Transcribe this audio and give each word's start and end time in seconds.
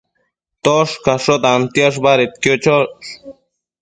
Toshcasho 0.67 1.35
tantiash 1.45 2.03
badedquio 2.07 2.59
chosh 2.67 3.15